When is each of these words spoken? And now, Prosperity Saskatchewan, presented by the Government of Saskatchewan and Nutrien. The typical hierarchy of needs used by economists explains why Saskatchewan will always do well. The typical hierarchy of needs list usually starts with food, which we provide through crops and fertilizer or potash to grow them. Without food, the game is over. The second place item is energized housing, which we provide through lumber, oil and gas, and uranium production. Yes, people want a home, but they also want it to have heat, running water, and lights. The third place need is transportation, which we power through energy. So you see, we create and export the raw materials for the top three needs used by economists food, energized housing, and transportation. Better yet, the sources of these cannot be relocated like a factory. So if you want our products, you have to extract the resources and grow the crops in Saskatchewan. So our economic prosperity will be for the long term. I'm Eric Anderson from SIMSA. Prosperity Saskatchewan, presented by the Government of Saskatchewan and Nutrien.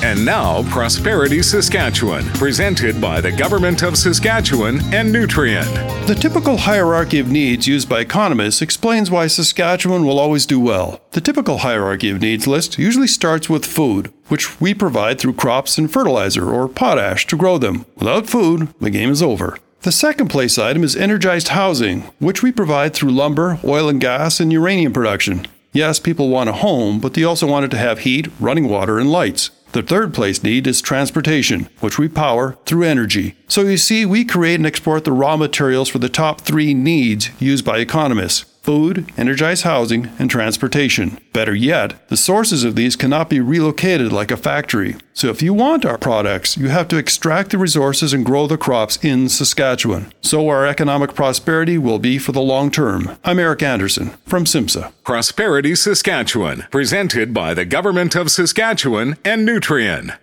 And 0.00 0.24
now, 0.24 0.62
Prosperity 0.70 1.42
Saskatchewan, 1.42 2.24
presented 2.34 3.00
by 3.00 3.20
the 3.20 3.32
Government 3.32 3.82
of 3.82 3.98
Saskatchewan 3.98 4.76
and 4.94 5.12
Nutrien. 5.12 5.66
The 6.06 6.14
typical 6.14 6.56
hierarchy 6.56 7.18
of 7.18 7.32
needs 7.32 7.66
used 7.66 7.88
by 7.88 8.00
economists 8.00 8.62
explains 8.62 9.10
why 9.10 9.26
Saskatchewan 9.26 10.06
will 10.06 10.20
always 10.20 10.46
do 10.46 10.60
well. 10.60 11.00
The 11.10 11.20
typical 11.20 11.58
hierarchy 11.58 12.10
of 12.10 12.20
needs 12.20 12.46
list 12.46 12.78
usually 12.78 13.08
starts 13.08 13.50
with 13.50 13.66
food, 13.66 14.12
which 14.28 14.60
we 14.60 14.72
provide 14.72 15.18
through 15.18 15.32
crops 15.32 15.78
and 15.78 15.92
fertilizer 15.92 16.48
or 16.48 16.68
potash 16.68 17.26
to 17.26 17.36
grow 17.36 17.58
them. 17.58 17.84
Without 17.96 18.28
food, 18.28 18.72
the 18.80 18.90
game 18.90 19.10
is 19.10 19.20
over. 19.20 19.58
The 19.82 19.90
second 19.90 20.28
place 20.28 20.58
item 20.58 20.84
is 20.84 20.94
energized 20.94 21.48
housing, 21.48 22.02
which 22.20 22.40
we 22.40 22.52
provide 22.52 22.94
through 22.94 23.10
lumber, 23.10 23.58
oil 23.64 23.88
and 23.88 24.00
gas, 24.00 24.38
and 24.38 24.52
uranium 24.52 24.92
production. 24.92 25.48
Yes, 25.72 26.00
people 26.00 26.28
want 26.28 26.48
a 26.48 26.54
home, 26.54 26.98
but 26.98 27.14
they 27.14 27.24
also 27.24 27.46
want 27.46 27.66
it 27.66 27.70
to 27.72 27.78
have 27.78 28.00
heat, 28.00 28.28
running 28.40 28.68
water, 28.68 28.98
and 28.98 29.10
lights. 29.12 29.50
The 29.78 29.84
third 29.84 30.12
place 30.12 30.42
need 30.42 30.66
is 30.66 30.82
transportation, 30.82 31.68
which 31.78 32.00
we 32.00 32.08
power 32.08 32.58
through 32.66 32.82
energy. 32.82 33.36
So 33.46 33.60
you 33.60 33.76
see, 33.76 34.04
we 34.04 34.24
create 34.24 34.56
and 34.56 34.66
export 34.66 35.04
the 35.04 35.12
raw 35.12 35.36
materials 35.36 35.88
for 35.88 36.00
the 36.00 36.08
top 36.08 36.40
three 36.40 36.74
needs 36.74 37.30
used 37.38 37.64
by 37.64 37.78
economists 37.78 38.47
food, 38.62 39.10
energized 39.16 39.64
housing, 39.64 40.10
and 40.18 40.30
transportation. 40.30 41.18
Better 41.32 41.54
yet, 41.54 42.08
the 42.08 42.16
sources 42.16 42.64
of 42.64 42.76
these 42.76 42.96
cannot 42.96 43.30
be 43.30 43.40
relocated 43.40 44.12
like 44.12 44.30
a 44.30 44.36
factory. 44.36 44.96
So 45.14 45.28
if 45.28 45.42
you 45.42 45.54
want 45.54 45.84
our 45.84 45.98
products, 45.98 46.56
you 46.56 46.68
have 46.68 46.88
to 46.88 46.96
extract 46.96 47.50
the 47.50 47.58
resources 47.58 48.12
and 48.12 48.24
grow 48.24 48.46
the 48.46 48.58
crops 48.58 49.02
in 49.02 49.28
Saskatchewan. 49.28 50.12
So 50.20 50.48
our 50.48 50.66
economic 50.66 51.14
prosperity 51.14 51.78
will 51.78 51.98
be 51.98 52.18
for 52.18 52.32
the 52.32 52.40
long 52.40 52.70
term. 52.70 53.16
I'm 53.24 53.38
Eric 53.38 53.62
Anderson 53.62 54.10
from 54.26 54.44
SIMSA. 54.44 54.92
Prosperity 55.04 55.74
Saskatchewan, 55.74 56.66
presented 56.70 57.32
by 57.32 57.54
the 57.54 57.64
Government 57.64 58.14
of 58.14 58.30
Saskatchewan 58.30 59.16
and 59.24 59.48
Nutrien. 59.48 60.16